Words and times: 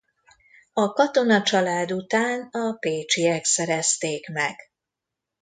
A 0.73 0.93
Katona 0.93 1.41
család 1.41 1.91
után 1.91 2.41
a 2.51 2.71
Péchyek 2.79 3.45
szerezték 3.45 4.29
meg. 4.29 4.55